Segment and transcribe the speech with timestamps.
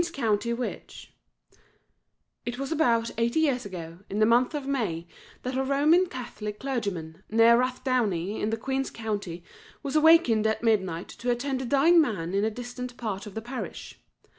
[0.01, 1.13] ]A QUEEN'S COUNTY WITCH
[2.43, 5.07] It was about eighty years ago, in the month of May,
[5.43, 9.43] that a Roman Catholic clergyman, near Rathdowney, in the Queen's County,
[9.83, 13.43] was awakened at midnight to attend a dying man in a distant part of the
[13.43, 13.99] parish.